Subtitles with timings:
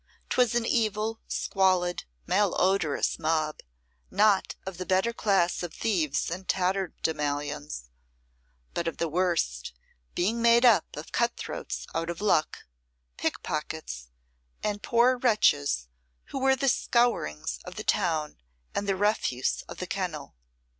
[0.31, 3.59] 'Twas an evil, squalid, malodorous mob,
[4.09, 7.91] not of the better class of thieves and tatterdemalions,
[8.73, 9.73] but of the worst,
[10.15, 12.63] being made up of cutthroats out of luck,
[13.15, 14.07] pickpockets,
[14.63, 15.87] and poor wretches
[16.29, 18.39] who were the scourings of the town
[18.73, 20.33] and the refuse of the kennel.